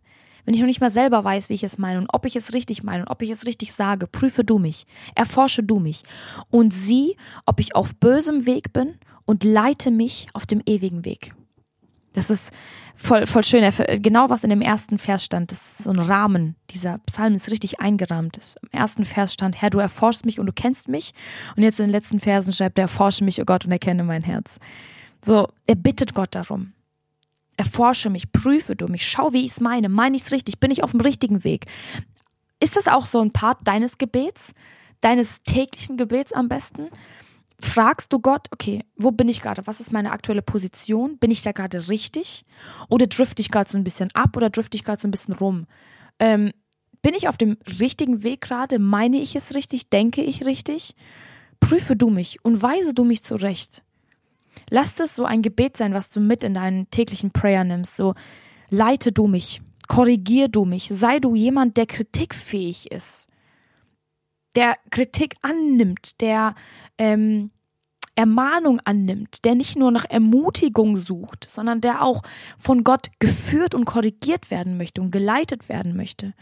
[0.48, 2.54] Wenn ich noch nicht mal selber weiß, wie ich es meine und ob ich es
[2.54, 6.04] richtig meine und ob ich es richtig sage, prüfe du mich, erforsche du mich
[6.48, 8.94] und sieh, ob ich auf bösem Weg bin
[9.26, 11.34] und leite mich auf dem ewigen Weg.
[12.14, 12.50] Das ist
[12.96, 13.70] voll, voll schön.
[14.00, 16.56] Genau was in dem ersten Vers stand, das ist so ein Rahmen.
[16.70, 18.38] Dieser Psalm ist richtig eingerahmt.
[18.62, 21.12] Im ersten Vers stand, Herr, du erforschst mich und du kennst mich.
[21.56, 24.22] Und jetzt in den letzten Versen schreibt er, erforsche mich, oh Gott, und erkenne mein
[24.22, 24.52] Herz.
[25.22, 26.72] So, er bittet Gott darum.
[27.58, 29.88] Erforsche mich, prüfe du mich, schau, wie ich es meine.
[29.88, 30.60] Meine ich es richtig?
[30.60, 31.66] Bin ich auf dem richtigen Weg?
[32.60, 34.52] Ist das auch so ein Part deines Gebets?
[35.00, 36.88] Deines täglichen Gebets am besten?
[37.60, 39.66] Fragst du Gott, okay, wo bin ich gerade?
[39.66, 41.18] Was ist meine aktuelle Position?
[41.18, 42.44] Bin ich da gerade richtig?
[42.88, 45.34] Oder drifte ich gerade so ein bisschen ab oder drifte ich gerade so ein bisschen
[45.34, 45.66] rum?
[46.20, 46.52] Ähm,
[47.02, 48.78] bin ich auf dem richtigen Weg gerade?
[48.78, 49.90] Meine ich es richtig?
[49.90, 50.94] Denke ich richtig?
[51.58, 53.82] Prüfe du mich und weise du mich zurecht.
[54.70, 57.96] Lass das so ein Gebet sein, was du mit in deinen täglichen Prayer nimmst.
[57.96, 58.14] So,
[58.70, 63.26] leite du mich, korrigier du mich, sei du jemand, der kritikfähig ist,
[64.54, 66.54] der Kritik annimmt, der
[66.98, 67.50] ähm,
[68.18, 72.22] Ermahnung annimmt, der nicht nur nach Ermutigung sucht, sondern der auch
[72.56, 76.34] von Gott geführt und korrigiert werden möchte und geleitet werden möchte.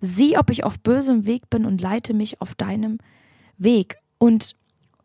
[0.00, 2.98] Sieh, ob ich auf bösem Weg bin und leite mich auf deinem
[3.56, 3.98] Weg.
[4.18, 4.56] Und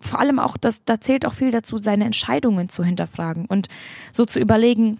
[0.01, 3.67] vor allem auch, das, da zählt auch viel dazu, seine Entscheidungen zu hinterfragen und
[4.11, 4.99] so zu überlegen,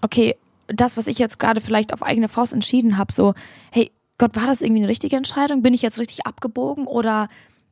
[0.00, 0.36] okay,
[0.68, 3.34] das, was ich jetzt gerade vielleicht auf eigene Faust entschieden habe, so,
[3.70, 5.62] hey, Gott, war das irgendwie eine richtige Entscheidung?
[5.62, 7.28] Bin ich jetzt richtig abgebogen oder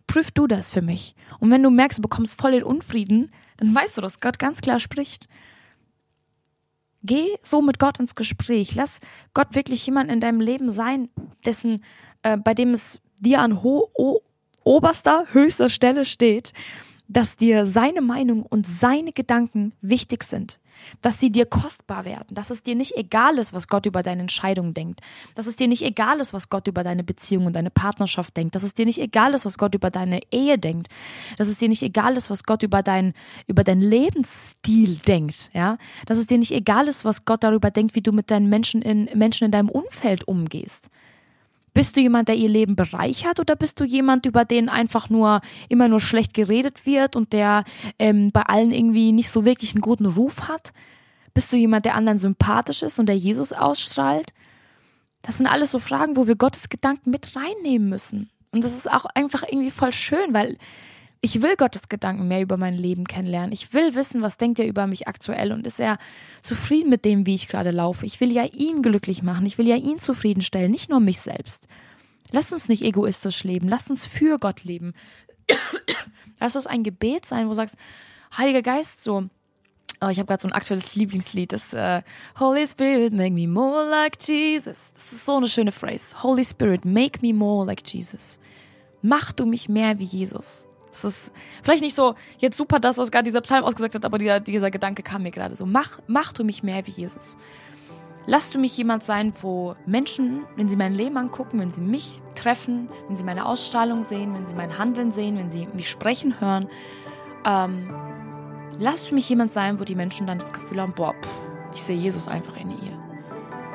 [0.07, 1.15] prüf du das für mich?
[1.39, 4.61] Und wenn du merkst, du bekommst voll den Unfrieden, dann weißt du, dass Gott ganz
[4.61, 5.29] klar spricht.
[7.03, 8.75] Geh so mit Gott ins Gespräch.
[8.75, 8.99] Lass
[9.33, 11.09] Gott wirklich jemand in deinem Leben sein,
[11.47, 11.85] dessen,
[12.23, 13.91] äh, bei dem es dir an ho
[14.65, 16.53] oberster, höchster Stelle steht,
[17.11, 20.61] dass dir seine Meinung und seine Gedanken wichtig sind,
[21.03, 24.23] dass sie dir kostbar werden, dass es dir nicht egal ist, was Gott über deine
[24.23, 25.01] Entscheidung denkt,
[25.35, 28.55] dass es dir nicht egal ist, was Gott über deine Beziehung und deine Partnerschaft denkt,
[28.55, 30.87] dass es dir nicht egal ist, was Gott über deine Ehe denkt,
[31.37, 33.13] dass es dir nicht egal ist, was Gott über dein
[33.49, 37.97] über deinen Lebensstil denkt, ja, dass es dir nicht egal ist, was Gott darüber denkt,
[37.97, 40.91] wie du mit deinen Menschen in Menschen in deinem Umfeld umgehst.
[41.73, 45.41] Bist du jemand, der ihr Leben bereichert oder bist du jemand, über den einfach nur
[45.69, 47.65] immer nur schlecht geredet wird und der
[47.99, 50.73] ähm, bei allen irgendwie nicht so wirklich einen guten Ruf hat?
[51.33, 54.33] Bist du jemand, der anderen sympathisch ist und der Jesus ausstrahlt?
[55.23, 58.31] Das sind alles so Fragen, wo wir Gottes Gedanken mit reinnehmen müssen.
[58.53, 60.59] Und das ist auch einfach irgendwie voll schön, weil
[61.23, 63.53] ich will Gottes Gedanken mehr über mein Leben kennenlernen.
[63.53, 65.99] Ich will wissen, was denkt er über mich aktuell und ist er
[66.41, 68.07] zufrieden mit dem, wie ich gerade laufe.
[68.07, 69.45] Ich will ja ihn glücklich machen.
[69.45, 71.69] Ich will ja ihn zufriedenstellen, nicht nur mich selbst.
[72.31, 73.69] Lasst uns nicht egoistisch leben.
[73.69, 74.95] Lasst uns für Gott leben.
[76.41, 77.77] Lass es ein Gebet sein, wo du sagst,
[78.37, 79.29] Heiliger Geist, so,
[80.03, 82.01] Oh, ich habe gerade so ein aktuelles Lieblingslied, das äh,
[82.39, 84.93] Holy Spirit, make me more like Jesus.
[84.95, 86.23] Das ist so eine schöne Phrase.
[86.23, 88.39] Holy Spirit, make me more like Jesus.
[89.03, 90.70] Mach du mich mehr wie Jesus.
[90.91, 94.19] Das ist vielleicht nicht so jetzt super das, was gerade dieser Psalm ausgesagt hat, aber
[94.19, 95.67] dieser, dieser Gedanke kam mir gerade so.
[95.67, 97.37] Mach, mach du mich mehr wie Jesus.
[98.27, 102.21] Lass du mich jemand sein, wo Menschen, wenn sie mein Leben angucken, wenn sie mich
[102.35, 106.41] treffen, wenn sie meine Ausstrahlung sehen, wenn sie mein Handeln sehen, wenn sie mich sprechen
[106.41, 106.69] hören,
[107.47, 107.91] ähm,
[108.79, 111.83] lass du mich jemand sein, wo die Menschen dann das Gefühl haben, boah, pff, ich
[111.83, 112.99] sehe Jesus einfach in ihr.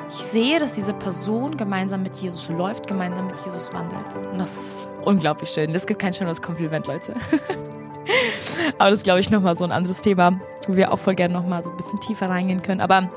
[0.08, 4.14] ich sehe, dass diese Person gemeinsam mit Jesus läuft, gemeinsam mit Jesus wandelt.
[4.32, 5.74] Und das ist unglaublich schön.
[5.74, 7.14] Es gibt kein schöneres Kompliment, Leute.
[8.78, 11.32] Aber das ist, glaube ich, nochmal so ein anderes Thema, wo wir auch voll gerne
[11.32, 12.80] nochmal so ein bisschen tiefer reingehen können.
[12.80, 13.08] Aber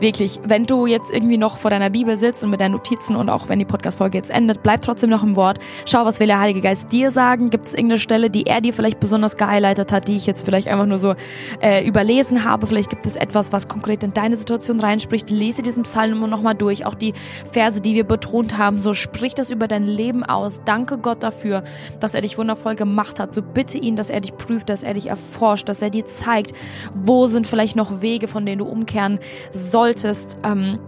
[0.00, 3.30] wirklich, wenn du jetzt irgendwie noch vor deiner Bibel sitzt und mit deinen Notizen und
[3.30, 5.58] auch wenn die Podcast-Folge jetzt endet, bleib trotzdem noch im Wort.
[5.86, 7.50] Schau, was will der Heilige Geist dir sagen?
[7.50, 10.68] Gibt es irgendeine Stelle, die er dir vielleicht besonders gehighlightet hat, die ich jetzt vielleicht
[10.68, 11.14] einfach nur so
[11.60, 12.66] äh, überlesen habe?
[12.66, 15.30] Vielleicht gibt es etwas, was konkret in deine Situation reinspricht.
[15.30, 16.86] Lese diesen Psalm nochmal durch.
[16.86, 17.14] Auch die
[17.52, 18.78] Verse, die wir betont haben.
[18.78, 20.62] So sprich das über dein Leben aus.
[20.64, 21.62] Danke Gott dafür,
[22.00, 23.32] dass er dich wundervoll gemacht hat.
[23.32, 26.52] So bitte ihn, dass er dich prüft, dass er dich erforscht, dass er dir zeigt,
[26.94, 29.18] wo sind vielleicht noch Wege, von denen du umkehren
[29.52, 30.38] sollst solltest.
[30.44, 30.78] Ähm,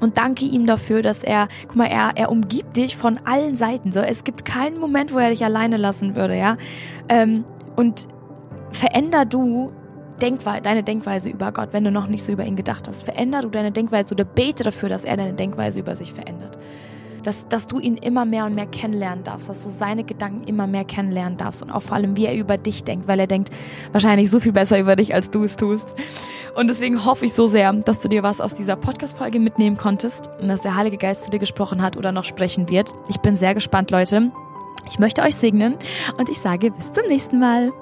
[0.00, 3.92] und danke ihm dafür, dass er, guck mal, er, er umgibt dich von allen Seiten.
[3.92, 6.56] So, es gibt keinen Moment, wo er dich alleine lassen würde, ja.
[7.08, 7.44] Ähm,
[7.76, 8.08] und
[8.70, 9.72] veränder du
[10.20, 13.04] Denkwe deine Denkweise über Gott, wenn du noch nicht so über ihn gedacht hast.
[13.04, 16.58] Veränder du deine Denkweise oder bete dafür, dass er deine Denkweise über sich verändert
[17.22, 20.66] dass, dass du ihn immer mehr und mehr kennenlernen darfst, dass du seine Gedanken immer
[20.66, 23.50] mehr kennenlernen darfst und auch vor allem, wie er über dich denkt, weil er denkt
[23.92, 25.94] wahrscheinlich so viel besser über dich, als du es tust.
[26.54, 30.28] Und deswegen hoffe ich so sehr, dass du dir was aus dieser Podcast-Folge mitnehmen konntest
[30.40, 32.92] und dass der Heilige Geist zu dir gesprochen hat oder noch sprechen wird.
[33.08, 34.30] Ich bin sehr gespannt, Leute.
[34.88, 35.76] Ich möchte euch segnen
[36.18, 37.72] und ich sage bis zum nächsten Mal.